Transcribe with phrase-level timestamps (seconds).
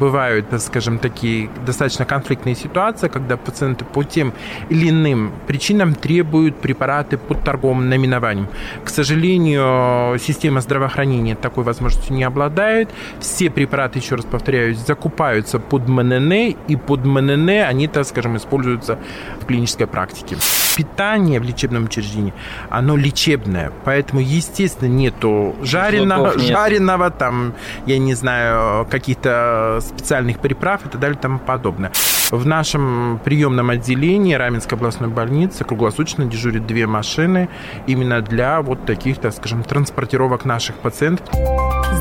[0.00, 4.32] бывают, скажем, такие достаточно конфликтные ситуации, когда пациенты по тем
[4.70, 8.48] или иным причинам требуют препараты под торговым наименованием.
[8.84, 12.88] К сожалению, система здравоохранения такой возможностью не обладает.
[13.20, 16.32] Все препараты, еще раз повторяюсь, закупаются под МНН,
[16.68, 18.98] и под МНН они, так скажем, используются
[19.40, 20.36] в клинической практике
[20.76, 22.34] питание в лечебном учреждении,
[22.68, 23.72] оно лечебное.
[23.84, 26.40] Поэтому, естественно, нету жареного, нет.
[26.40, 27.54] жареного там,
[27.86, 31.92] я не знаю, каких-то специальных приправ и так далее и тому подобное.
[32.30, 37.48] В нашем приемном отделении Раменской областной больницы круглосуточно дежурят две машины
[37.86, 41.28] именно для вот таких, так скажем, транспортировок наших пациентов.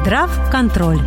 [0.01, 0.99] Здрав контроль.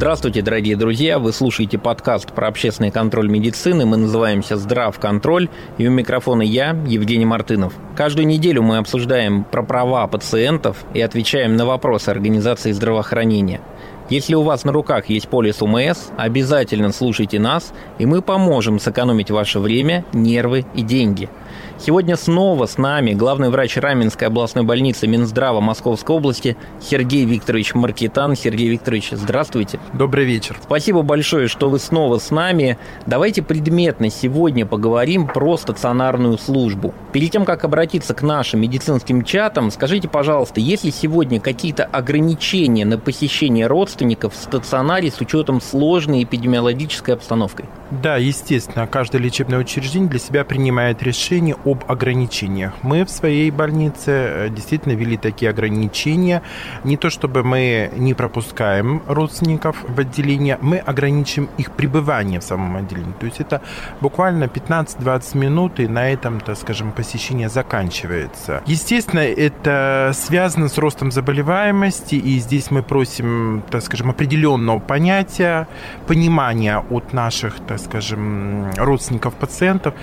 [0.00, 1.18] Здравствуйте, дорогие друзья!
[1.18, 3.84] Вы слушаете подкаст про общественный контроль медицины.
[3.84, 7.74] Мы называемся «Здрав контроль» и у микрофона я, Евгений Мартынов.
[7.96, 13.60] Каждую неделю мы обсуждаем про права пациентов и отвечаем на вопросы организации здравоохранения.
[14.08, 19.30] Если у вас на руках есть полис УМС, обязательно слушайте нас, и мы поможем сэкономить
[19.30, 21.28] ваше время, нервы и деньги–
[21.78, 28.36] Сегодня снова с нами главный врач Раменской областной больницы Минздрава Московской области Сергей Викторович Маркетан.
[28.36, 29.80] Сергей Викторович, здравствуйте.
[29.92, 30.58] Добрый вечер.
[30.62, 32.78] Спасибо большое, что вы снова с нами.
[33.06, 36.94] Давайте предметно сегодня поговорим про стационарную службу.
[37.12, 42.84] Перед тем, как обратиться к нашим медицинским чатам, скажите, пожалуйста, есть ли сегодня какие-то ограничения
[42.84, 47.66] на посещение родственников в стационаре с учетом сложной эпидемиологической обстановкой?
[47.90, 52.72] Да, естественно, каждое лечебное учреждение для себя принимает решение об ограничениях.
[52.82, 56.42] Мы в своей больнице э, действительно ввели такие ограничения.
[56.84, 62.76] Не то чтобы мы не пропускаем родственников в отделение, мы ограничим их пребывание в самом
[62.76, 63.12] отделении.
[63.18, 63.62] То есть это
[64.00, 68.62] буквально 15-20 минут, и на этом, так скажем, посещение заканчивается.
[68.66, 75.68] Естественно, это связано с ростом заболеваемости, и здесь мы просим, так скажем, определенного понятия,
[76.06, 79.94] понимания от наших, так скажем, родственников пациентов,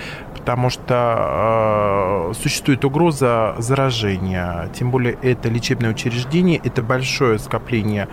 [0.48, 4.70] потому что э, существует угроза заражения.
[4.73, 8.08] Тем более это лечебное учреждение, это большое скопление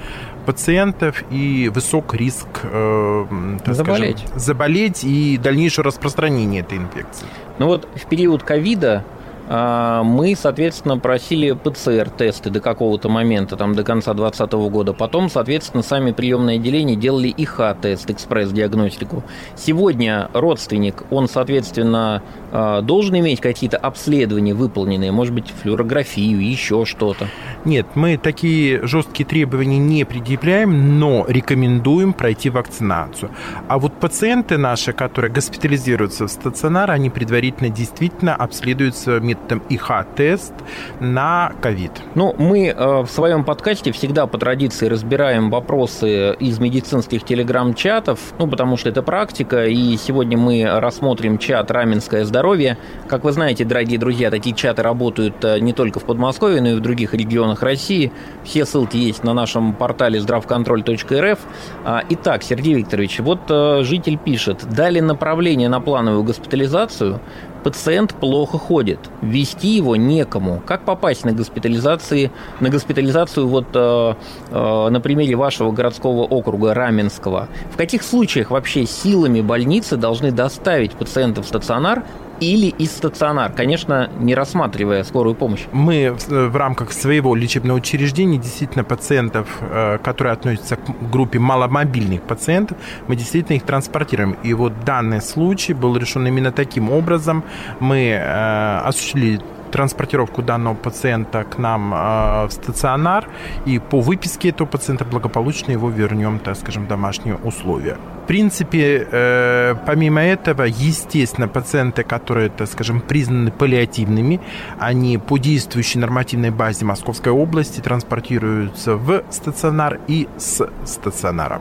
[0.45, 3.27] пациентов и высок риск э,
[3.67, 4.19] заболеть.
[4.19, 7.29] Скажем, заболеть и дальнейшее распространение этой инфекции.
[7.61, 9.05] Ну вот в период ковида
[9.49, 14.93] мы, соответственно, просили ПЦР-тесты до какого-то момента, там, до конца 2020 года.
[14.93, 19.23] Потом, соответственно, сами приемные отделения делали ИХ-тест, экспресс-диагностику.
[19.57, 22.23] Сегодня родственник, он, соответственно,
[22.53, 27.27] а, должен иметь какие-то обследования выполненные, может быть, флюорографию, еще что-то?
[27.65, 33.31] Нет, мы такие жесткие требования не предъявляем, но рекомендуем пройти вакцинацию.
[33.69, 40.55] А вот пациенты наши, которые госпитализируются в стационар, они предварительно действительно обследуются методом ИХ-тест
[41.01, 41.93] на ковид.
[42.15, 48.49] Ну, мы э, в своем подкасте всегда по традиции разбираем вопросы из медицинских телеграм-чатов, ну,
[48.49, 52.79] потому что это практика, и сегодня мы рассмотрим чат «Раменское здоровье».
[53.09, 56.75] Как вы знаете, дорогие друзья, такие чаты работают э, не только в Подмосковье, но и
[56.75, 58.13] в других регионах России.
[58.45, 61.39] Все ссылки есть на нашем портале здравконтроль.рф.
[61.85, 67.21] А, итак, Сергей Викторович, вот э, житель пишет, дали направление на плановую госпитализацию,
[67.65, 70.63] пациент плохо ходит, вести его некому.
[70.65, 72.31] Как попасть на госпитализации,
[72.61, 74.15] на госпитализацию вот э,
[74.51, 77.49] э, на примере вашего городского округа Раменского?
[77.73, 82.05] В каких случаях вообще силами больницы должны доставить пациента в стационар
[82.41, 85.63] или из стационар, конечно, не рассматривая скорую помощь.
[85.73, 92.23] Мы в, в рамках своего лечебного учреждения действительно пациентов, э, которые относятся к группе маломобильных
[92.23, 92.79] пациентов,
[93.09, 94.37] мы действительно их транспортируем.
[94.43, 97.45] И вот данный случай был решен именно таким образом.
[97.81, 99.41] Мы э, осуществили
[99.75, 103.29] транспортировку данного пациента к нам э, в стационар,
[103.67, 107.97] и по выписке этого пациента благополучно его вернем, так скажем, в домашние условия.
[108.23, 114.41] В принципе, э, помимо этого, естественно, пациенты, которые, так скажем, признаны паллиативными,
[114.79, 121.61] они по действующей нормативной базе Московской области транспортируются в стационар и с стационара.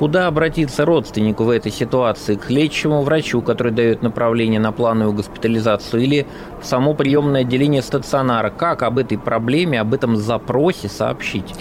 [0.00, 2.34] Куда обратиться родственнику в этой ситуации?
[2.34, 6.26] К лечащему врачу, который дает направление на плановую госпитализацию, или
[6.58, 8.48] в само приемное отделение стационара?
[8.48, 11.54] Как об этой проблеме, об этом запросе сообщить?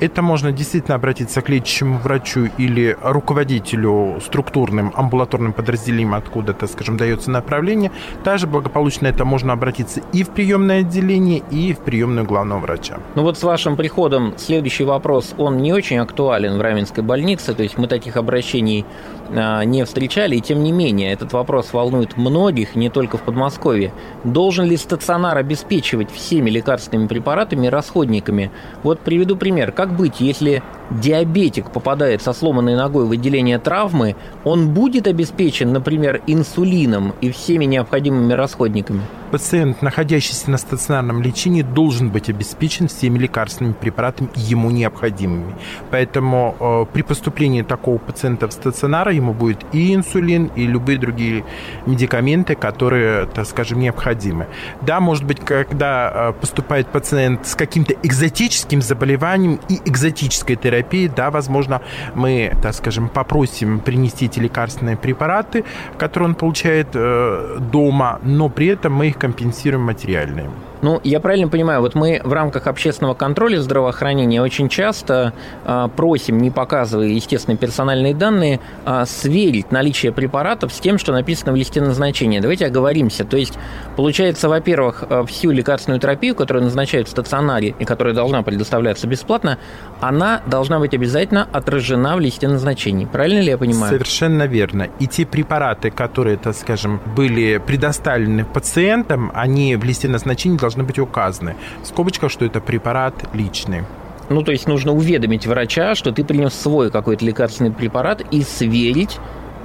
[0.00, 7.30] Это можно действительно обратиться к лечащему врачу или руководителю структурным амбулаторным подразделением, откуда-то, скажем, дается
[7.30, 7.92] направление.
[8.24, 13.00] Также благополучно это можно обратиться и в приемное отделение, и в приемную главного врача.
[13.16, 17.62] Ну вот с вашим приходом следующий вопрос, он не очень актуален в Раменской больнице, то
[17.62, 18.86] есть мы таких обращений
[19.34, 23.92] а, не встречали, и тем не менее этот вопрос волнует многих, не только в Подмосковье.
[24.24, 28.50] Должен ли стационар обеспечивать всеми лекарственными препаратами и расходниками?
[28.82, 29.72] Вот приведу пример.
[29.72, 34.14] Как быть, если диабетик попадает со сломанной ногой в отделение травмы,
[34.44, 39.00] он будет обеспечен, например, инсулином и всеми необходимыми расходниками?
[39.30, 45.54] Пациент, находящийся на стационарном лечении, должен быть обеспечен всеми лекарственными препаратами ему необходимыми.
[45.90, 51.42] Поэтому э, при поступлении такого пациента в стационар ему будет и инсулин, и любые другие
[51.86, 54.46] медикаменты, которые, так скажем, необходимы.
[54.82, 61.30] Да, может быть, когда э, поступает пациент с каким-то экзотическим заболеванием и экзотической терапией, да,
[61.30, 61.80] возможно,
[62.14, 65.64] мы, так скажем, попросим принести эти лекарственные препараты,
[65.96, 70.50] которые он получает э, дома, но при этом мы их компенсируем материальные.
[70.82, 75.32] Ну, я правильно понимаю, вот мы в рамках общественного контроля здравоохранения очень часто
[75.64, 81.52] э, просим, не показывая, естественно, персональные данные, э, сверить наличие препаратов с тем, что написано
[81.52, 82.40] в листе назначения.
[82.40, 83.24] Давайте оговоримся.
[83.24, 83.54] То есть,
[83.96, 89.58] получается, во-первых, а, всю лекарственную терапию, которую назначают в стационаре и которая должна предоставляться бесплатно,
[90.00, 93.06] она должна быть обязательно отражена в листе назначений.
[93.06, 93.92] Правильно ли я понимаю?
[93.92, 94.88] Совершенно верно.
[94.98, 100.84] И те препараты, которые, так скажем, были предоставлены пациентам, они в листе назначений должны должны
[100.84, 101.56] быть указаны.
[101.82, 103.82] В скобочках, что это препарат личный.
[104.28, 109.18] Ну, то есть нужно уведомить врача, что ты принес свой какой-то лекарственный препарат и сверить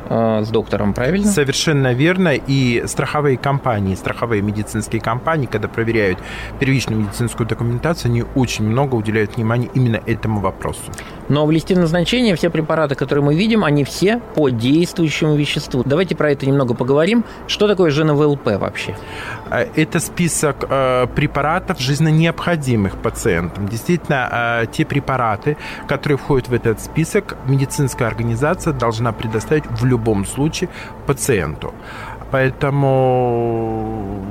[0.09, 1.27] с доктором, правильно?
[1.27, 2.33] Совершенно верно.
[2.35, 6.19] И страховые компании, страховые медицинские компании, когда проверяют
[6.59, 10.79] первичную медицинскую документацию, они очень много уделяют внимания именно этому вопросу.
[11.29, 15.83] Но в листе назначения все препараты, которые мы видим, они все по действующему веществу.
[15.85, 17.25] Давайте про это немного поговорим.
[17.47, 18.95] Что такое ЖНВЛП вообще?
[19.51, 23.67] Э, это список э, препаратов жизненно необходимых пациентам.
[23.67, 25.57] Действительно, те препараты,
[25.87, 30.69] которые входят в этот список, медицинская организация должна предоставить в любом любом случае
[31.05, 31.73] пациенту.
[32.31, 34.21] Поэтому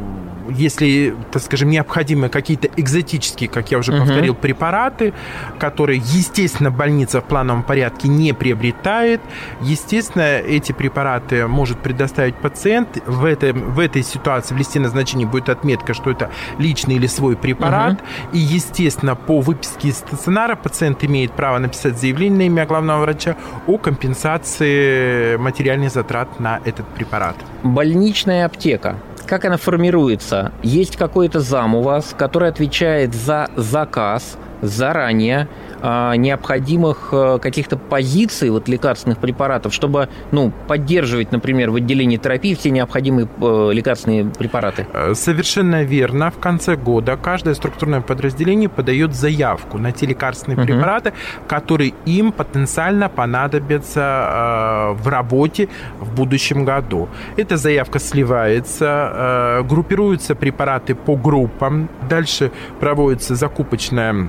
[0.50, 4.00] если, так скажем, необходимы какие-то экзотические, как я уже угу.
[4.00, 5.12] повторил, препараты,
[5.58, 9.20] которые, естественно, больница в плановом порядке не приобретает,
[9.60, 12.88] естественно, эти препараты может предоставить пациент.
[13.06, 17.36] В, этой в этой ситуации в листе назначения будет отметка, что это личный или свой
[17.36, 17.94] препарат.
[17.94, 18.36] Угу.
[18.36, 23.36] И, естественно, по выписке из стационара пациент имеет право написать заявление на имя главного врача
[23.66, 27.36] о компенсации материальных затрат на этот препарат.
[27.62, 30.52] Больничная аптека как она формируется?
[30.62, 35.48] Есть какой-то зам у вас, который отвечает за заказ заранее
[35.82, 42.70] необходимых э, каких-то позиций вот, лекарственных препаратов, чтобы ну, поддерживать, например, в отделении терапии все
[42.70, 44.86] необходимые э, лекарственные препараты?
[44.92, 46.30] Э, совершенно верно.
[46.30, 50.66] В конце года каждое структурное подразделение подает заявку на те лекарственные угу.
[50.66, 51.12] препараты,
[51.46, 55.68] которые им потенциально понадобятся в работе
[56.00, 57.08] в будущем году.
[57.36, 62.50] Эта заявка сливается, группируются препараты по группам, дальше
[62.80, 64.28] проводится закупочная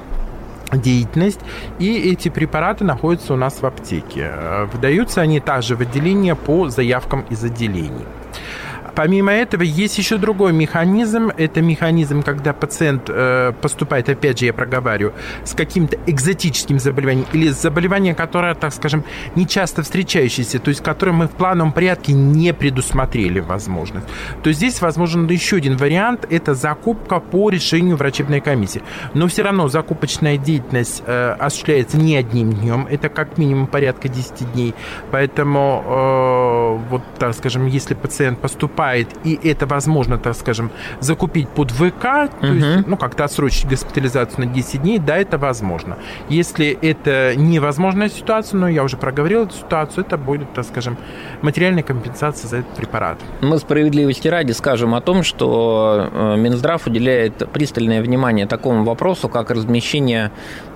[0.73, 1.39] деятельность,
[1.79, 4.31] и эти препараты находятся у нас в аптеке.
[4.73, 8.05] Выдаются они также в отделение по заявкам из отделений.
[8.97, 11.29] Помимо этого, есть еще другой механизм.
[11.37, 15.13] Это механизм, когда пациент э, поступает, опять же, я проговариваю,
[15.43, 19.03] с каким-то экзотическим заболеванием или заболеванием, которое, так скажем,
[19.35, 24.07] не часто встречающееся, то есть которое мы в плановом порядке не предусмотрели возможность.
[24.41, 28.81] То есть здесь возможен еще один вариант– это закупка по решению врачебной комиссии.
[29.13, 34.53] Но все равно закупочная деятельность э, осуществляется не одним днем, это как минимум порядка 10
[34.53, 34.73] дней.
[35.11, 41.49] Поэтому, э, вот, так скажем, если пациент поступает покупает, и это возможно, так скажем, закупить
[41.49, 42.53] под ВК, то угу.
[42.53, 45.97] есть, ну, как-то отсрочить госпитализацию на 10 дней, да, это возможно.
[46.29, 50.97] Если это невозможная ситуация, но я уже проговорил эту ситуацию, это будет, так скажем,
[51.41, 53.17] материальная компенсация за этот препарат.
[53.41, 59.51] Мы справедливости ради скажем о том, что э, Минздрав уделяет пристальное внимание такому вопросу, как
[59.51, 60.31] размещение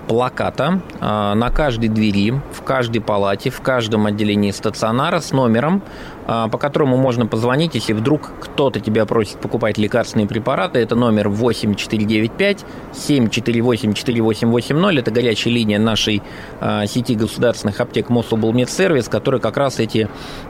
[0.08, 5.82] плаката э, на каждой двери, в каждой палате, в каждом отделении стационара с номером,
[6.26, 10.78] по которому можно позвонить, если вдруг кто-то тебя просит покупать лекарственные препараты.
[10.78, 14.98] Это номер 8495 748 4880.
[14.98, 16.22] Это горячая линия нашей
[16.60, 20.08] э, сети государственных аптек Мособлмедсервис, который как раз эти,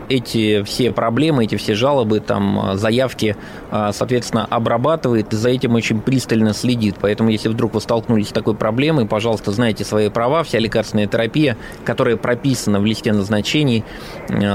[0.09, 3.37] эти все проблемы, эти все жалобы, там, заявки,
[3.71, 6.97] соответственно, обрабатывает и за этим очень пристально следит.
[7.01, 10.43] Поэтому, если вдруг вы столкнулись с такой проблемой, пожалуйста, знайте свои права.
[10.43, 13.85] Вся лекарственная терапия, которая прописана в листе назначений,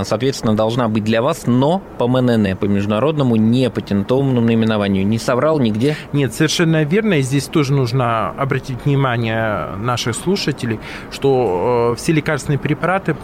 [0.04, 5.08] соответственно, должна быть для вас, но по МНН, по международному непатентованному наименованию.
[5.08, 5.96] Не соврал нигде?
[6.12, 7.16] Нет, совершенно верно.
[7.16, 10.80] И здесь тоже нужно обратить внимание наших слушателей,
[11.12, 13.16] что все лекарственные препараты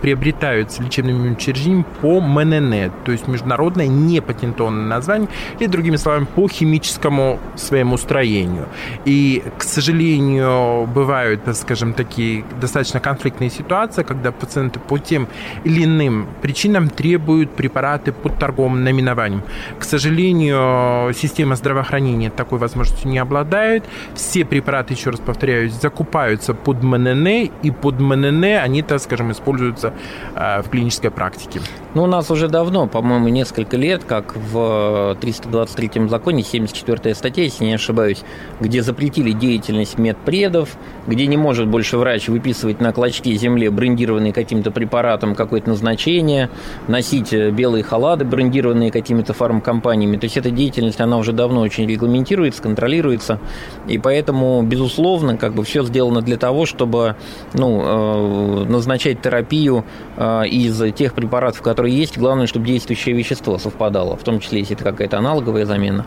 [0.00, 7.40] приобретаются лечебными учреждениями по МНН, то есть международное непатентованное название, или, другими словами, по химическому
[7.56, 8.68] своему строению.
[9.04, 15.26] И, к сожалению, бывают, скажем, такие достаточно конфликтные ситуации, когда пациенты по тем
[15.64, 19.42] или иным причинам требуют препараты под торговым наименованием.
[19.78, 23.84] К сожалению, система здравоохранения такой возможностью не обладает.
[24.14, 27.26] Все препараты, еще раз повторяюсь, закупаются под МНН,
[27.62, 29.94] и под МНН они, так скажем, используются
[30.34, 31.60] а, в клинической практике.
[31.94, 37.64] Ну, у нас уже давно, по-моему, несколько лет, как в 323-м законе, 74-я статья, если
[37.64, 38.22] не ошибаюсь,
[38.58, 40.70] где запретили деятельность медпредов,
[41.06, 46.50] где не может больше врач выписывать на клочке земли брендированные каким-то препаратом какое-то назначение,
[46.88, 50.16] носить белые халаты, брендированные какими-то фармкомпаниями.
[50.16, 53.38] То есть эта деятельность, она уже давно очень регламентируется, контролируется,
[53.86, 57.16] и поэтому, безусловно, как бы все сделано для того, чтобы
[57.52, 59.84] ну, э, назначать терапию
[60.16, 64.76] э, из тех препаратов, которые есть, главное, чтобы действующее вещество совпадало, в том числе, если
[64.76, 66.06] это какая-то аналоговая замена.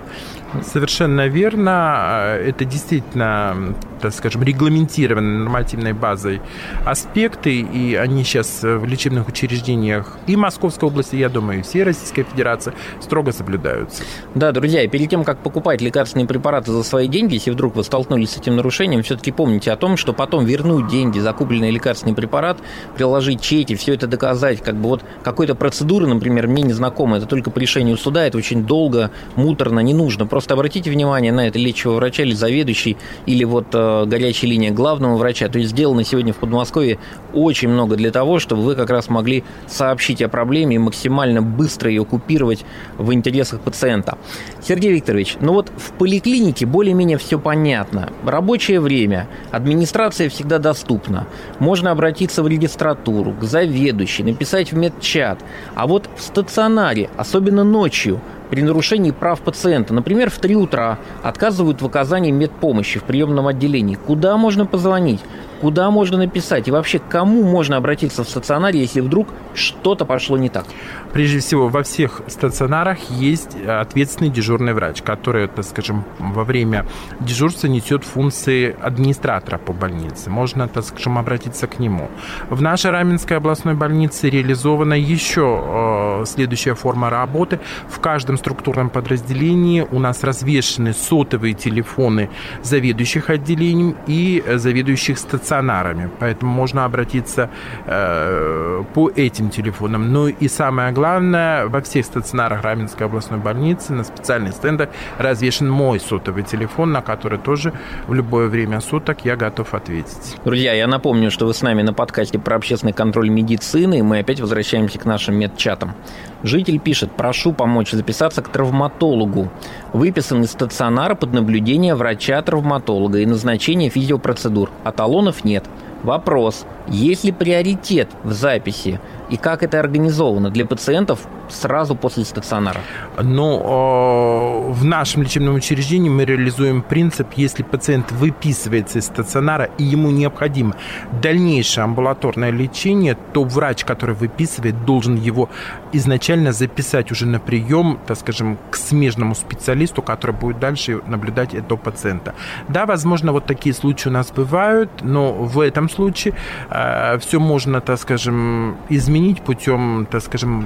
[0.63, 2.37] Совершенно верно.
[2.39, 6.41] Это действительно, так скажем, регламентированные нормативной базой
[6.85, 12.23] аспекты, и они сейчас в лечебных учреждениях и Московской области, я думаю, и всей Российской
[12.23, 14.03] Федерации строго соблюдаются.
[14.35, 17.83] Да, друзья, и перед тем, как покупать лекарственные препараты за свои деньги, если вдруг вы
[17.83, 22.15] столкнулись с этим нарушением, все-таки помните о том, что потом вернуть деньги за купленный лекарственный
[22.15, 22.57] препарат,
[22.95, 27.25] приложить чеки, все это доказать, как бы вот какой-то процедуры, например, мне не знакома, это
[27.25, 30.25] только по решению суда, это очень долго, муторно, не нужно.
[30.25, 35.17] Просто обратите внимание на это лечащего врача или заведующий, или вот э, горячая линия главного
[35.17, 35.47] врача.
[35.49, 36.99] То есть сделано сегодня в Подмосковье
[37.33, 42.05] очень много для того, чтобы вы как раз могли сообщить о проблеме максимально быстро ее
[42.05, 42.65] купировать
[42.97, 44.17] в интересах пациента.
[44.61, 48.09] Сергей Викторович, ну вот в поликлинике более-менее все понятно.
[48.25, 51.27] Рабочее время, администрация всегда доступна.
[51.59, 55.39] Можно обратиться в регистратуру, к заведующей, написать в медчат.
[55.75, 61.81] А вот в стационаре, особенно ночью, при нарушении прав пациента, например, в 3 утра отказывают
[61.81, 65.19] в оказании медпомощи в приемном отделении, куда можно позвонить?
[65.61, 66.67] Куда можно написать?
[66.67, 70.65] И вообще, кому можно обратиться в стационаре, если вдруг что-то пошло не так?
[71.13, 76.85] Прежде всего, во всех стационарах есть ответственный дежурный врач, который, так скажем, во время
[77.19, 80.29] дежурства несет функции администратора по больнице.
[80.29, 82.09] Можно, так скажем, обратиться к нему.
[82.49, 87.59] В нашей Раменской областной больнице реализована еще э, следующая форма работы.
[87.89, 92.29] В каждом структурном подразделении у нас развешены сотовые телефоны
[92.61, 97.49] заведующих отделением и заведующих стационаров стационарами, поэтому можно обратиться
[97.85, 100.11] э, по этим телефонам.
[100.11, 105.99] Ну и самое главное, во всех стационарах Раменской областной больницы на специальных стендах развешен мой
[105.99, 107.71] сотовый телефон, на который тоже
[108.07, 110.35] в любое время суток я готов ответить.
[110.43, 114.19] Друзья, я напомню, что вы с нами на подкасте про общественный контроль медицины, и мы
[114.19, 115.95] опять возвращаемся к нашим медчатам.
[116.43, 119.49] Житель пишет, прошу помочь записаться к травматологу.
[119.93, 125.63] Выписан из стационара под наблюдение врача-травматолога и назначение физиопроцедур, а талонов нет.
[126.03, 131.19] Вопрос, есть ли приоритет в записи и как это организовано для пациентов
[131.49, 132.79] сразу после стационара?
[133.21, 140.11] Ну, в нашем лечебном учреждении мы реализуем принцип, если пациент выписывается из стационара и ему
[140.11, 140.75] необходимо
[141.21, 145.49] дальнейшее амбулаторное лечение, то врач, который выписывает, должен его
[145.93, 151.77] изначально записать уже на прием, так скажем, к смежному специалисту, который будет дальше наблюдать этого
[151.77, 152.33] пациента.
[152.67, 156.33] Да, возможно, вот такие случаи у нас бывают, но в этом случае
[156.69, 160.65] э, все можно, так скажем, изменить путем, так скажем,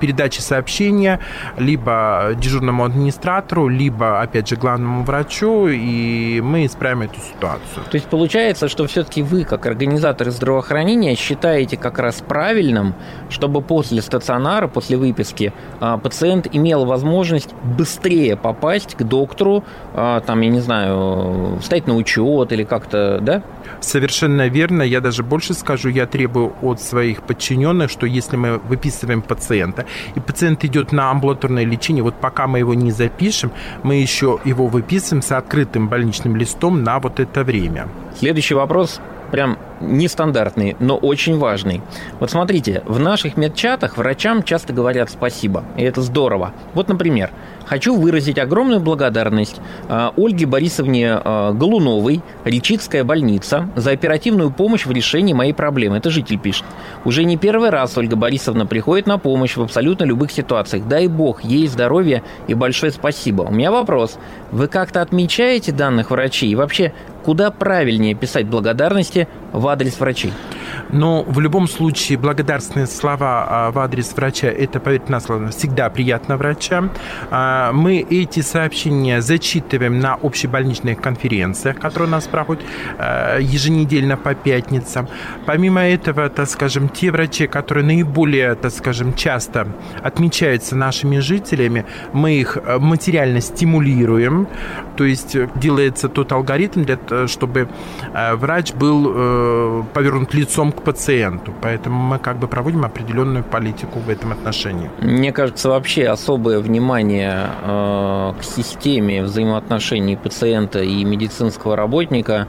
[0.00, 1.20] передачи сообщения
[1.56, 7.84] либо дежурному администратору, либо, опять же, главному врачу, и мы исправим эту ситуацию.
[7.90, 12.94] То есть получается, что все-таки вы, как организаторы здравоохранения, считаете как раз правильным,
[13.30, 19.64] чтобы после стационара, после выписки, а, пациент имел возможность быстрее попасть к доктору,
[19.94, 23.42] а, там, я не знаю, встать на учет или как-то, да?
[23.80, 24.82] Совершенно верно.
[24.82, 30.20] Я даже больше скажу, я требую от своих подчиненных, что если мы выписываем пациента, и
[30.20, 33.52] пациент идет на амбулаторное лечение, вот пока мы его не запишем,
[33.82, 37.88] мы еще его выписываем с открытым больничным листом на вот это время.
[38.18, 39.00] Следующий вопрос
[39.30, 41.82] прям нестандартный, но очень важный.
[42.20, 46.52] Вот смотрите, в наших медчатах врачам часто говорят спасибо, и это здорово.
[46.74, 47.30] Вот, например,
[47.66, 54.92] хочу выразить огромную благодарность э, Ольге Борисовне э, Голуновой, Речицкая больница, за оперативную помощь в
[54.92, 55.98] решении моей проблемы.
[55.98, 56.64] Это житель пишет.
[57.04, 60.86] Уже не первый раз Ольга Борисовна приходит на помощь в абсолютно любых ситуациях.
[60.86, 63.42] Дай бог ей здоровья и большое спасибо.
[63.42, 64.18] У меня вопрос.
[64.50, 66.50] Вы как-то отмечаете данных врачей?
[66.50, 66.92] И вообще,
[67.24, 70.32] куда правильнее писать благодарности в адрес врачей?
[70.90, 75.88] Но в любом случае благодарственные слова а, в адрес врача, это, поверьте на слово, всегда
[75.90, 76.90] приятно врачам.
[77.30, 82.62] А, мы эти сообщения зачитываем на общебольничных конференциях, которые у нас проходят
[82.98, 85.08] а, еженедельно по пятницам.
[85.46, 89.68] Помимо этого, так скажем, те врачи, которые наиболее, так скажем, часто
[90.02, 94.48] отмечаются нашими жителями, мы их материально стимулируем,
[94.96, 97.68] то есть делается тот алгоритм, для, чтобы
[98.12, 101.52] врач был э, повернут лицом к пациенту.
[101.60, 104.90] Поэтому мы как бы проводим определенную политику в этом отношении.
[105.00, 112.46] Мне кажется, вообще особое внимание э, к системе взаимоотношений пациента и медицинского работника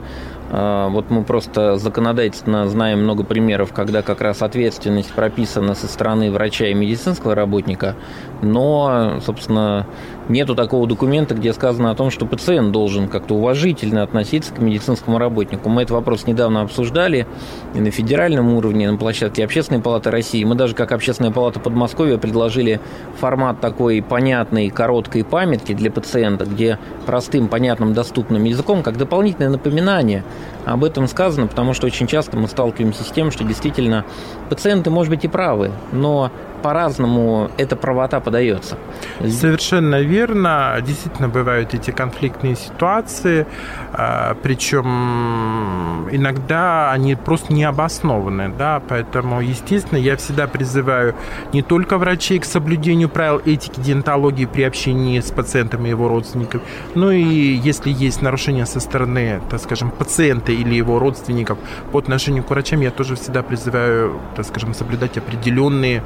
[0.50, 6.66] вот мы просто законодательно знаем много примеров, когда как раз ответственность прописана со стороны врача
[6.66, 7.96] и медицинского работника,
[8.42, 9.86] но, собственно,
[10.28, 15.18] нету такого документа, где сказано о том, что пациент должен как-то уважительно относиться к медицинскому
[15.18, 15.68] работнику.
[15.68, 17.26] Мы этот вопрос недавно обсуждали
[17.74, 20.44] и на федеральном уровне, и на площадке Общественной палаты России.
[20.44, 22.80] Мы даже как Общественная палата Подмосковья предложили
[23.18, 30.24] формат такой понятной, короткой памятки для пациента, где простым, понятным, доступным языком, как дополнительное напоминание
[30.64, 34.04] об этом сказано, потому что очень часто мы сталкиваемся с тем, что действительно
[34.48, 36.30] пациенты, может быть, и правы, но
[36.64, 38.78] по-разному эта правота подается.
[39.20, 40.74] Совершенно верно.
[40.80, 43.46] Действительно бывают эти конфликтные ситуации,
[43.92, 51.14] а, причем иногда они просто не обоснованы, да, поэтому, естественно, я всегда призываю
[51.52, 56.62] не только врачей к соблюдению правил этики диентологии при общении с пациентом и его родственниками,
[56.94, 61.58] но и если есть нарушения со стороны, так скажем, пациента или его родственников
[61.92, 66.02] по отношению к врачам, я тоже всегда призываю, так скажем, соблюдать определенные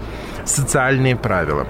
[0.48, 1.66] социальные правила.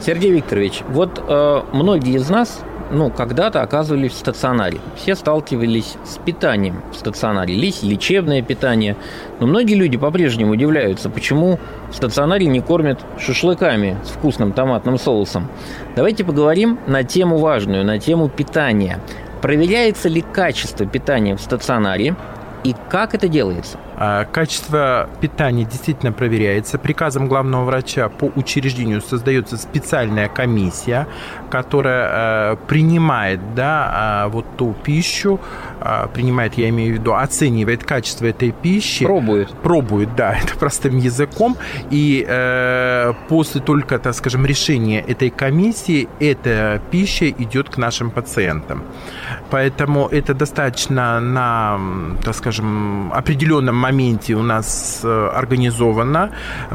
[0.00, 4.78] Сергей Викторович, вот э, многие из нас ну, когда-то оказывались в стационаре.
[4.96, 7.54] Все сталкивались с питанием в стационаре.
[7.54, 8.96] Лись лечебное питание.
[9.40, 11.58] Но многие люди по-прежнему удивляются, почему
[11.90, 15.48] в стационаре не кормят шашлыками с вкусным томатным соусом.
[15.96, 19.00] Давайте поговорим на тему важную, на тему питания.
[19.40, 22.14] Проверяется ли качество питания в стационаре
[22.62, 23.78] и как это делается?
[24.04, 26.76] А, качество питания действительно проверяется.
[26.76, 31.06] Приказом главного врача по учреждению создается специальная комиссия,
[31.52, 35.38] которая э, принимает да, а, вот ту пищу,
[35.80, 39.04] а, принимает, я имею в виду, оценивает качество этой пищи.
[39.04, 39.50] Пробует.
[39.62, 41.56] Пробует, да, это простым языком.
[41.90, 48.82] И э, после только, так скажем, решения этой комиссии эта пища идет к нашим пациентам.
[49.50, 51.78] Поэтому это достаточно на,
[52.24, 53.91] так скажем, определенном моменте
[54.34, 56.30] у нас э, организовано.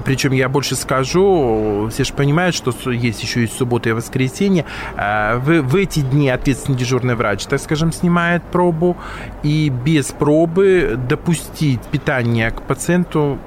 [0.06, 4.66] Причем я больше скажу, все же понимают, что есть еще и суббота и воскресенье.
[4.96, 8.98] Э, в, в эти дни ответственный дежурный врач, так скажем, снимает пробу.
[9.44, 13.40] И без пробы допустить питание к пациенту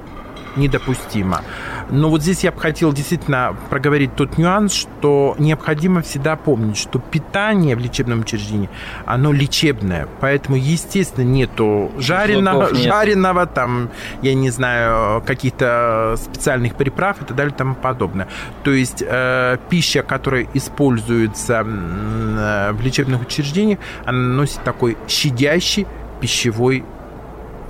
[0.55, 1.41] недопустимо.
[1.89, 6.99] Но вот здесь я бы хотел действительно проговорить тот нюанс, что необходимо всегда помнить, что
[6.99, 8.69] питание в лечебном учреждении,
[9.05, 10.07] оно лечебное.
[10.19, 12.83] Поэтому, естественно, нету жареного, нет.
[12.83, 13.89] жареного там,
[14.21, 18.27] я не знаю, каких-то специальных приправ и так далее и тому подобное.
[18.63, 25.87] То есть э, пища, которая используется э, в лечебных учреждениях, она носит такой щадящий
[26.21, 26.85] пищевой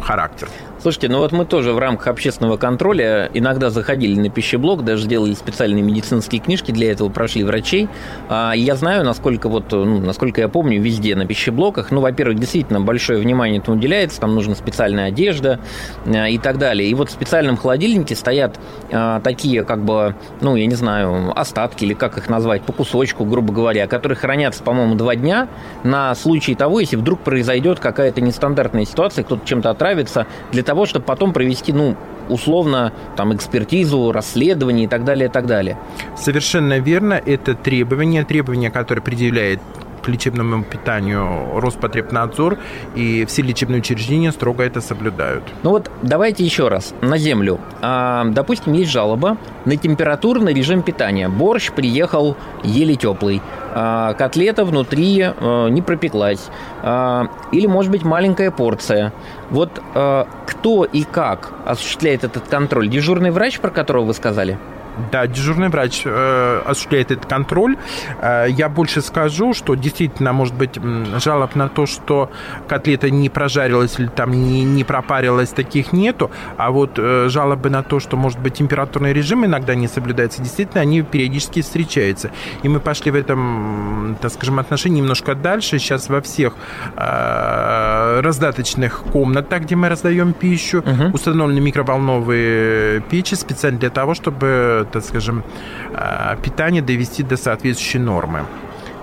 [0.01, 0.49] характер.
[0.81, 5.35] Слушайте, ну вот мы тоже в рамках общественного контроля иногда заходили на пищеблок, даже сделали
[5.35, 7.87] специальные медицинские книжки для этого, прошли врачей.
[8.29, 12.81] А я знаю, насколько вот, ну, насколько я помню, везде на пищеблоках, ну, во-первых, действительно
[12.81, 15.59] большое внимание этому уделяется, там нужна специальная одежда
[16.07, 16.89] а, и так далее.
[16.89, 18.59] И вот в специальном холодильнике стоят
[18.91, 23.23] а, такие, как бы, ну, я не знаю, остатки или как их назвать, по кусочку,
[23.23, 25.47] грубо говоря, которые хранятся, по-моему, два дня
[25.83, 31.03] на случай того, если вдруг произойдет какая-то нестандартная ситуация, кто-то чем-то отравится, для того, чтобы
[31.05, 31.97] потом провести, ну,
[32.29, 35.77] условно, там, экспертизу, расследование и так далее, и так далее.
[36.15, 37.21] Совершенно верно.
[37.25, 39.59] Это требование, требование, которое предъявляет
[40.03, 42.57] к лечебному питанию Роспотребнадзор,
[42.95, 45.43] и все лечебные учреждения строго это соблюдают.
[45.63, 47.59] Ну вот давайте еще раз на землю.
[47.81, 51.29] А, допустим, есть жалоба на температурный режим питания.
[51.29, 53.41] Борщ приехал еле теплый.
[53.73, 56.49] А, котлета внутри а, не пропеклась.
[56.81, 59.13] А, или, может быть, маленькая порция.
[59.49, 62.89] Вот а, кто и как осуществляет этот контроль?
[62.89, 64.57] Дежурный врач, про которого вы сказали?
[65.11, 67.77] Да, дежурный врач э, осуществляет этот контроль.
[68.21, 70.77] Э, я больше скажу, что действительно может быть
[71.23, 72.29] жалоб на то, что
[72.67, 76.29] котлета не прожарилась или там не, не пропарилась, таких нету.
[76.57, 80.81] А вот э, жалобы на то, что может быть температурный режим иногда не соблюдается, действительно
[80.81, 82.31] они периодически встречаются.
[82.63, 85.79] И мы пошли в этом, так скажем, отношении немножко дальше.
[85.79, 86.53] Сейчас во всех
[86.95, 91.13] э, раздаточных комнатах, где мы раздаем пищу, угу.
[91.13, 95.43] установлены микроволновые печи специально для того, чтобы так скажем,
[95.93, 98.45] а, питание довести до соответствующей нормы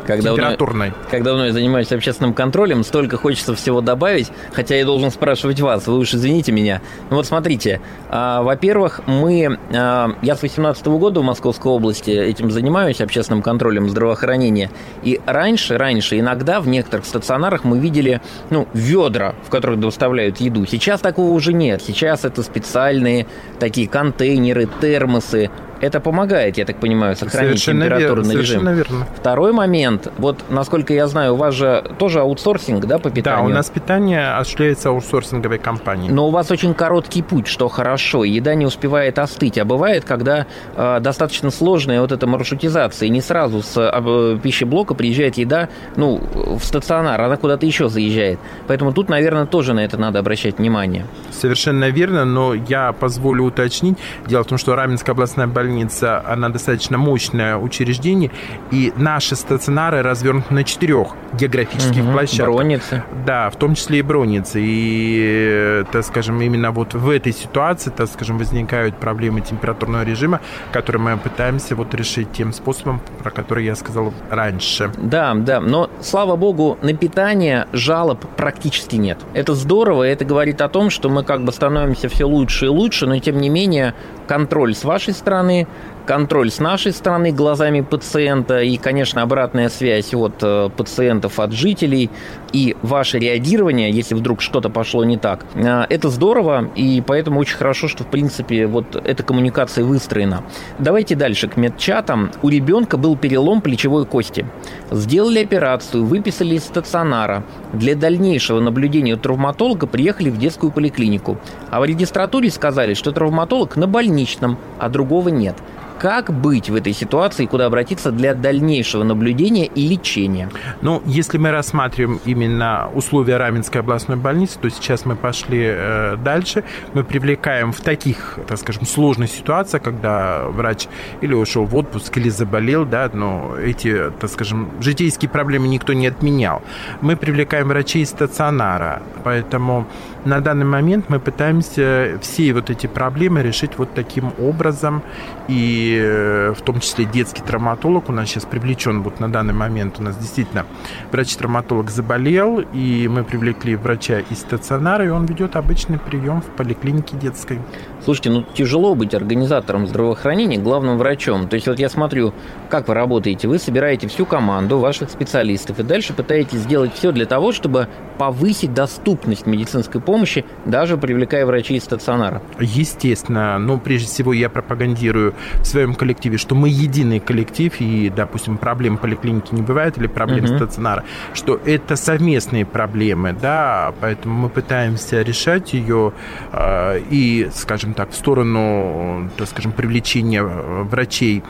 [0.09, 0.89] когда температурной.
[0.89, 5.61] Давно, когда давно я занимаюсь общественным контролем, столько хочется всего добавить, хотя я должен спрашивать
[5.61, 6.81] вас, вы уж извините меня.
[7.11, 12.11] Ну вот смотрите, а, во-первых, мы, а, я с 18 -го года в Московской области
[12.11, 14.71] этим занимаюсь, общественным контролем здравоохранения,
[15.03, 20.65] и раньше, раньше иногда в некоторых стационарах мы видели, ну, ведра, в которых доставляют еду.
[20.65, 21.83] Сейчас такого уже нет.
[21.87, 23.27] Сейчас это специальные
[23.61, 28.69] такие контейнеры, термосы, это помогает, я так понимаю, сохранить совершенно температурный верно, режим.
[28.69, 29.07] Верно.
[29.17, 33.47] Второй момент, вот насколько я знаю, у вас же тоже аутсорсинг, да, по питанию?
[33.49, 36.11] Да, у нас питание осуществляется аутсорсинговой компанией.
[36.11, 39.59] Но у вас очень короткий путь, что хорошо, еда не успевает остыть.
[39.59, 44.95] А бывает, когда э, достаточно сложная вот эта маршрутизация, и не сразу с э, пищеблока
[44.95, 48.39] приезжает еда, ну, в стационар, она куда-то еще заезжает.
[48.67, 51.07] Поэтому тут, наверное, тоже на это надо обращать внимание.
[51.31, 53.97] Совершенно верно, но я позволю уточнить.
[54.27, 58.31] Дело в том, что Раменская областная больница больница, она достаточно мощное учреждение,
[58.71, 62.55] и наши стационары развернуты на четырех географических угу, площадках.
[62.55, 63.03] Броницы.
[63.27, 64.61] Да, в том числе и броницы.
[64.63, 70.41] И, так скажем, именно вот в этой ситуации, так скажем, возникают проблемы температурного режима,
[70.73, 74.91] которые мы пытаемся вот решить тем способом, про который я сказал раньше.
[74.97, 79.19] Да, да, но, слава богу, на питание жалоб практически нет.
[79.35, 82.69] Это здорово, и это говорит о том, что мы как бы становимся все лучше и
[82.69, 83.95] лучше, но тем не менее
[84.29, 90.15] контроль с вашей стороны, family контроль с нашей стороны глазами пациента и, конечно, обратная связь
[90.15, 92.09] от э, пациентов, от жителей
[92.51, 95.45] и ваше реагирование, если вдруг что-то пошло не так.
[95.55, 100.45] Э, это здорово, и поэтому очень хорошо, что, в принципе, вот эта коммуникация выстроена.
[100.79, 102.31] Давайте дальше к медчатам.
[102.41, 104.47] У ребенка был перелом плечевой кости.
[104.91, 107.45] Сделали операцию, выписали из стационара.
[107.75, 111.37] Для дальнейшего наблюдения травматолога приехали в детскую поликлинику.
[111.71, 115.57] А в регистратуре сказали, что травматолог на больничном, а другого нет.
[115.99, 120.49] Как быть в этой ситуации, куда обратиться для дальнейшего наблюдения и лечения?
[120.81, 126.63] Ну, если мы рассматриваем именно условия Раменской областной больницы, то сейчас мы пошли э, дальше.
[126.95, 130.87] Мы привлекаем в таких, так скажем, сложных ситуациях, когда врач
[131.21, 136.07] или ушел в отпуск, или заболел, да, но эти, так скажем, житейские проблемы никто не
[136.07, 136.63] отменял.
[137.01, 139.89] Мы привлекаем врачей из стационара, поэтому
[140.25, 145.03] на данный момент мы пытаемся все вот эти проблемы решить вот таким образом.
[145.49, 149.99] И э, в том числе детский травматолог у нас сейчас привлечен вот на данный момент.
[149.99, 150.67] У нас действительно
[151.13, 157.17] врач-травматолог заболел, и мы привлекли врача из стационара, и он ведет обычный прием в поликлинике
[157.17, 157.61] детской.
[158.05, 161.49] Слушайте, ну тяжело быть организатором здравоохранения, главным врачом.
[161.49, 162.33] То есть вот я смотрю,
[162.71, 163.49] как вы работаете.
[163.49, 168.75] Вы собираете всю команду ваших специалистов и дальше пытаетесь сделать все для того, чтобы повысить
[168.75, 172.43] доступность медицинской помощи, даже привлекая врачей из стационара.
[172.59, 173.59] Естественно.
[173.59, 178.97] Но прежде всего я пропагандирую в своем коллективе, что мы единый коллектив, и, допустим, проблем
[178.97, 180.57] поликлиники не бывает или проблем угу.
[180.57, 186.13] стационара, что это совместные проблемы, да, поэтому мы пытаемся решать ее
[186.53, 191.45] э, и, скажем, так, в сторону, так скажем, привлечения э, врачей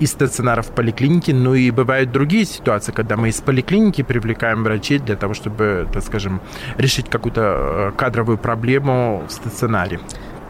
[0.00, 4.98] из стационаров в поликлинике, но и бывают другие ситуации, когда мы из поликлиники привлекаем врачей
[4.98, 6.40] для того, чтобы, так скажем,
[6.78, 10.00] решить какую-то э, кадровую проблему в стационаре.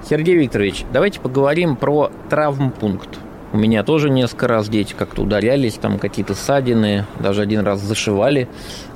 [0.08, 3.18] Сергей Викторович, давайте поговорим про травмпункт.
[3.52, 8.48] У меня тоже несколько раз дети как-то ударялись, там какие-то ссадины, даже один раз зашивали.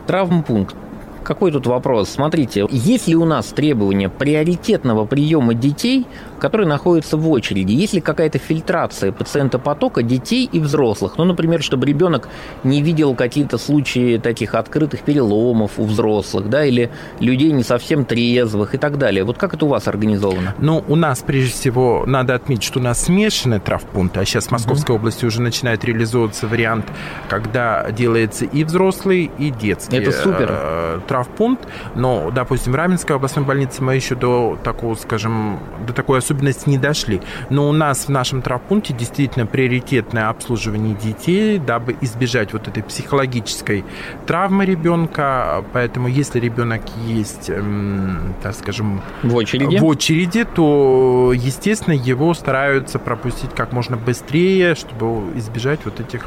[0.07, 0.75] Травмпункт
[1.23, 2.09] Какой тут вопрос?
[2.09, 6.07] Смотрите, есть ли у нас требование приоритетного приема детей,
[6.43, 7.71] которые находятся в очереди?
[7.71, 11.17] Есть ли какая-то фильтрация пациента потока детей и взрослых?
[11.17, 12.29] Ну, например, чтобы ребенок
[12.65, 18.75] не видел какие-то случаи таких открытых переломов у взрослых, да, или людей не совсем трезвых
[18.75, 19.23] и так далее.
[19.23, 20.57] Вот как это у вас организовано?
[20.59, 24.51] Ну, у нас, прежде всего, надо отметить, что у нас смешанные травпункты, а сейчас в
[24.51, 25.03] Московской угу.
[25.03, 26.87] области уже начинает реализовываться вариант,
[27.29, 29.97] когда делается и взрослый, и детский.
[29.97, 35.61] Это супер э, травпункт, но, допустим, в Раменской областной больнице мы еще до такого, скажем,
[35.87, 36.32] до такой особенности
[36.67, 37.21] не дошли.
[37.51, 43.85] Но у нас в нашем травпункте действительно приоритетное обслуживание детей, дабы избежать вот этой психологической
[44.27, 45.65] травмы ребенка.
[45.73, 52.99] Поэтому, если ребенок есть, эм, так скажем, в очереди, в очереди, то, естественно, его стараются
[52.99, 56.27] пропустить как можно быстрее, чтобы избежать вот этих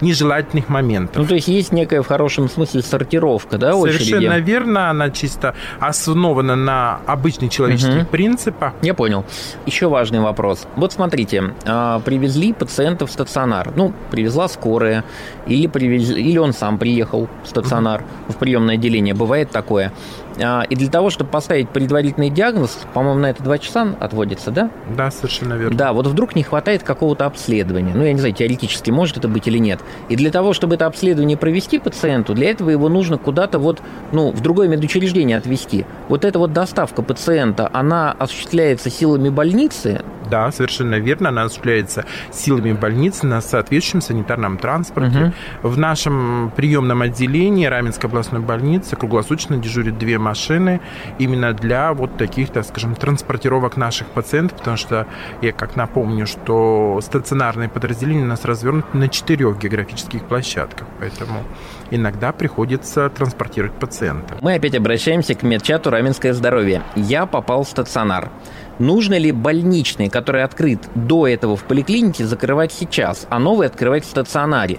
[0.00, 1.16] нежелательных моментов.
[1.16, 4.04] Ну, то есть есть некая в хорошем смысле сортировка, да, очереди?
[4.04, 4.90] совершенно верно.
[4.90, 8.06] Она чисто основана на обычных человеческих угу.
[8.06, 8.72] принципах.
[8.82, 9.24] Я понял.
[9.66, 10.66] Еще важный вопрос.
[10.76, 13.72] Вот смотрите, а, привезли пациента в стационар.
[13.76, 15.04] Ну, привезла скорая,
[15.46, 19.14] или, привезли, или он сам приехал в стационар, в приемное отделение.
[19.14, 19.92] Бывает такое.
[20.40, 24.70] А, и для того, чтобы поставить предварительный диагноз, по-моему, на это два часа отводится, да?
[24.96, 25.76] Да, совершенно верно.
[25.76, 27.92] Да, вот вдруг не хватает какого-то обследования.
[27.94, 29.80] Ну, я не знаю, теоретически может это быть или нет.
[30.08, 34.30] И для того, чтобы это обследование провести пациенту, для этого его нужно куда-то вот, ну,
[34.30, 35.86] в другое медучреждение отвезти.
[36.08, 41.28] Вот эта вот доставка пациента, она осуществляется силами больницы, да, совершенно верно.
[41.28, 45.34] Она осуществляется силами больницы на соответствующем санитарном транспорте.
[45.62, 45.68] Угу.
[45.68, 50.80] В нашем приемном отделении Раменской областной больницы круглосуточно дежурят две машины
[51.18, 55.06] именно для вот таких, так скажем, транспортировок наших пациентов, потому что
[55.42, 61.42] я как напомню, что стационарные подразделения у нас развернуты на четырех географических площадках, поэтому
[61.90, 64.36] иногда приходится транспортировать пациента.
[64.40, 66.82] Мы опять обращаемся к медчату «Раменское здоровье».
[66.96, 68.30] Я попал в стационар.
[68.78, 74.08] Нужно ли больничный, который открыт до этого в поликлинике, закрывать сейчас, а новый открывать в
[74.08, 74.78] стационаре?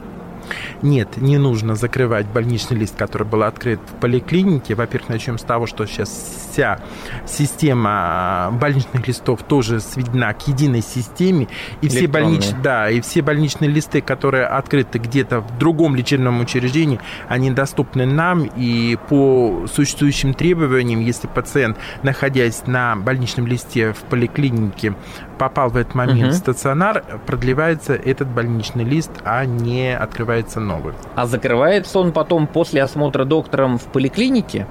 [0.82, 4.76] Нет, не нужно закрывать больничный лист, который был открыт в поликлинике.
[4.76, 6.10] Во-первых, начнем с того, что сейчас
[6.52, 6.80] вся
[7.26, 11.48] система больничных листов тоже сведена к единой системе.
[11.82, 12.50] И все, больнич...
[12.62, 18.50] да, и все больничные листы, которые открыты где-то в другом лечебном учреждении, они доступны нам.
[18.56, 24.96] И по существующим требованиям, если пациент, находясь на больничном листе в поликлинике,
[25.38, 26.30] попал в этот момент угу.
[26.32, 30.93] в стационар, продлевается этот больничный лист, а не открывается новый.
[31.15, 34.67] А закрывается он потом после осмотра доктором в поликлинике?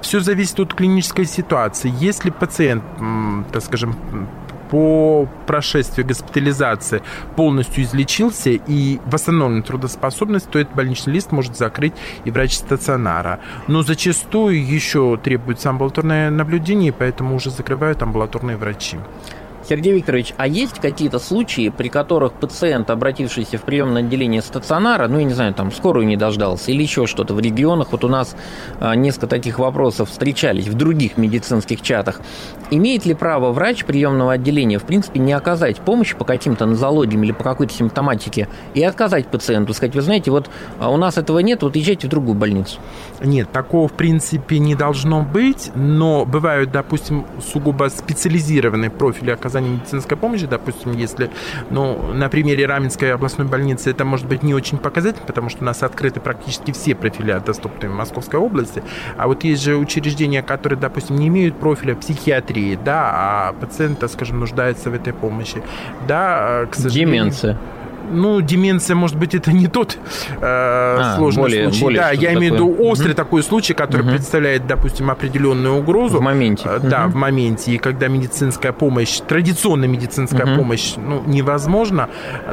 [0.00, 1.92] Все зависит от клинической ситуации.
[1.98, 2.82] Если пациент,
[3.52, 3.96] так скажем,
[4.70, 7.02] по прошествии госпитализации
[7.36, 13.38] полностью излечился и восстановлена трудоспособность, то этот больничный лист может закрыть и врач стационара.
[13.68, 18.98] Но зачастую еще требуется амбулаторное наблюдение, поэтому уже закрывают амбулаторные врачи.
[19.68, 25.18] Сергей Викторович, а есть какие-то случаи, при которых пациент, обратившийся в приемное отделение стационара, ну,
[25.18, 28.36] я не знаю, там, скорую не дождался или еще что-то в регионах, вот у нас
[28.80, 32.20] а, несколько таких вопросов встречались в других медицинских чатах,
[32.70, 37.32] имеет ли право врач приемного отделения, в принципе, не оказать помощь по каким-то нозологиям или
[37.32, 40.48] по какой-то симптоматике и отказать пациенту, сказать, вы знаете, вот
[40.78, 42.78] а у нас этого нет, вот езжайте в другую больницу?
[43.22, 49.76] Нет, такого, в принципе, не должно быть, но бывают, допустим, сугубо специализированные профили оказания оказания
[49.76, 51.30] медицинской помощи, допустим, если,
[51.70, 55.64] ну, на примере Раменской областной больницы это может быть не очень показательно, потому что у
[55.64, 58.82] нас открыты практически все профиля, доступные в Московской области,
[59.16, 64.40] а вот есть же учреждения, которые, допустим, не имеют профиля психиатрии, да, а пациент, скажем,
[64.40, 65.62] нуждается в этой помощи,
[66.06, 67.16] да, к сожалению...
[67.16, 67.58] Деменция
[68.10, 69.98] ну, деменция, может быть, это не тот
[70.30, 71.84] э, а, сложный более, случай.
[71.84, 73.16] Более да, я имею в виду острый угу.
[73.16, 74.10] такой случай, который угу.
[74.10, 76.18] представляет, допустим, определенную угрозу.
[76.18, 76.64] В моменте.
[76.66, 77.12] Э, да, угу.
[77.12, 77.72] в моменте.
[77.72, 80.62] И когда медицинская помощь, традиционная медицинская угу.
[80.62, 82.08] помощь, ну, невозможна,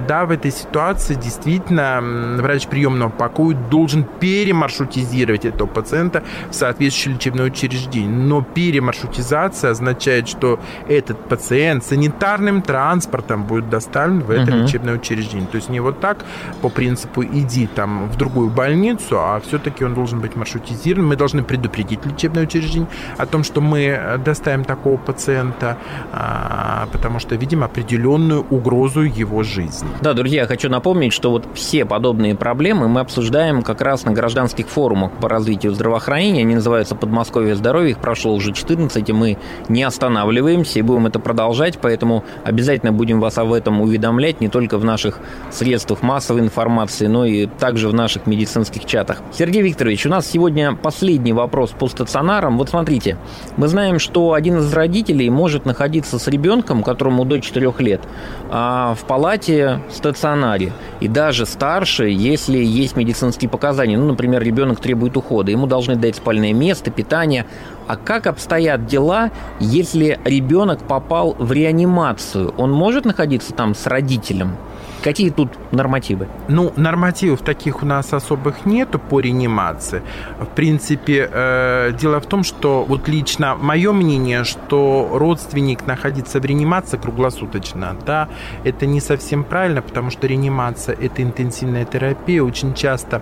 [0.08, 2.02] да, в этой ситуации действительно
[2.38, 8.10] врач приемного покоя должен перемаршрутизировать этого пациента в соответствующее лечебное учреждение.
[8.10, 14.64] Но перемаршрутизация означает, что этот пациент санитарным транспортом будет доставлен в это угу.
[14.64, 15.52] лечебное учреждение лечения.
[15.52, 16.26] То есть не вот так
[16.62, 21.08] по принципу иди там в другую больницу, а все-таки он должен быть маршрутизирован.
[21.08, 25.78] Мы должны предупредить лечебное учреждение о том, что мы доставим такого пациента,
[26.12, 29.90] а, потому что видим определенную угрозу его жизни.
[30.02, 34.12] Да, друзья, я хочу напомнить, что вот все подобные проблемы мы обсуждаем как раз на
[34.12, 36.42] гражданских форумах по развитию здравоохранения.
[36.42, 37.92] Они называются «Подмосковье здоровья».
[37.92, 39.38] Их прошло уже 14, и мы
[39.70, 44.78] не останавливаемся и будем это продолжать, поэтому обязательно будем вас об этом уведомлять не только
[44.78, 45.20] в наших
[45.52, 49.22] средствах массовой информации, но и также в наших медицинских чатах.
[49.32, 52.58] Сергей Викторович, у нас сегодня последний вопрос по стационарам.
[52.58, 53.18] Вот смотрите,
[53.58, 58.02] мы знаем, что один из родителей может находиться с ребенком, которому до 4 лет,
[58.50, 60.74] а, в палате стационаре.
[61.00, 63.98] И даже старше, если есть медицинские показания.
[63.98, 67.46] Ну, например, ребенок требует ухода, ему должны дать спальное место, питание.
[67.88, 72.54] А как обстоят дела, если ребенок попал в реанимацию?
[72.58, 74.58] Он может находиться там с родителем?
[75.04, 76.30] Какие тут нормативы?
[76.48, 80.02] Ну, нормативов таких у нас особых нету по реанимации.
[80.40, 86.46] В принципе, э, дело в том, что вот лично мое мнение, что родственник находится в
[86.46, 88.30] реанимации круглосуточно, да,
[88.64, 93.22] это не совсем правильно, потому что реанимация– это интенсивная терапия, очень часто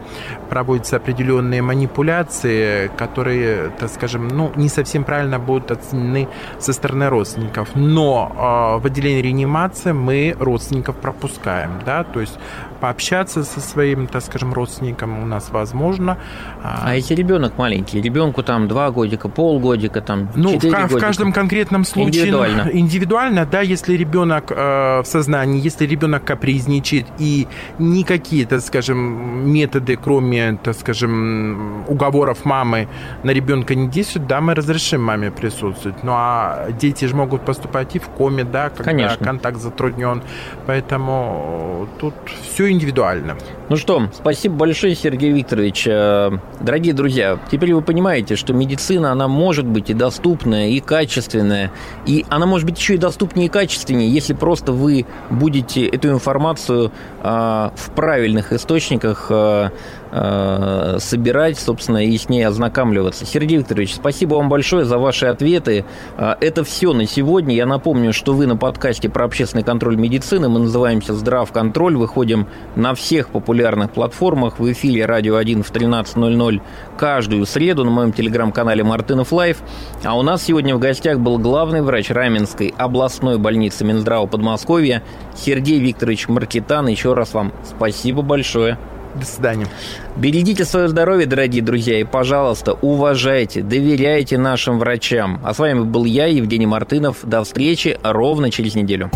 [0.52, 6.28] проводятся определенные манипуляции, которые, так скажем, ну, не совсем правильно будут оценены
[6.60, 7.70] со стороны родственников.
[7.76, 8.32] Но
[8.78, 12.38] э, в отделении реанимации мы родственников пропускаем да, то есть
[12.82, 16.18] пообщаться со своим, так скажем, родственником у нас возможно.
[16.64, 20.88] А, а если ребенок маленький, ребенку там два годика, полгодика, там ну, в, годика.
[20.88, 27.06] в каждом конкретном случае индивидуально, индивидуально да, если ребенок э, в сознании, если ребенок капризничает
[27.20, 32.88] и никакие, так скажем, методы, кроме, так скажем, уговоров мамы
[33.24, 36.04] на ребенка не действуют, да, мы разрешим маме присутствовать.
[36.04, 39.24] Ну а дети же могут поступать и в коме, да, когда Конечно.
[39.24, 40.24] контакт затруднен.
[40.66, 43.38] Поэтому тут все индивидуально.
[43.70, 45.88] Ну что, спасибо большое, Сергей Викторович.
[45.88, 51.72] Э, дорогие друзья, теперь вы понимаете, что медицина, она может быть и доступная, и качественная,
[52.06, 56.92] и она может быть еще и доступнее и качественнее, если просто вы будете эту информацию
[57.22, 59.70] э, в правильных источниках э,
[60.12, 63.26] собирать, собственно, и с ней ознакомливаться.
[63.26, 65.86] Сергей Викторович, спасибо вам большое за ваши ответы.
[66.18, 67.56] Э, это все на сегодня.
[67.56, 70.50] Я напомню, что вы на подкасте про общественный контроль медицины.
[70.50, 71.96] Мы называемся «Здравконтроль».
[71.96, 74.60] Выходим на всех популярных платформах.
[74.60, 76.62] В эфире «Радио 1» в 13.00
[76.98, 79.62] каждую среду на моем телеграм-канале «Мартынов Life».
[80.04, 85.04] А у нас сегодня в гостях был главный врач Раменской областной больницы Минздрава Подмосковья
[85.36, 86.88] Сергей Викторович Маркетан.
[86.88, 88.78] Еще раз вам спасибо большое.
[89.16, 89.68] До свидания.
[90.16, 95.40] Берегите свое здоровье, дорогие друзья, и, пожалуйста, уважайте, доверяйте нашим врачам.
[95.44, 97.18] А с вами был я, Евгений Мартынов.
[97.24, 99.12] До встречи ровно через неделю.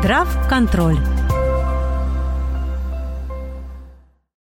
[0.00, 0.96] Здрав контроль.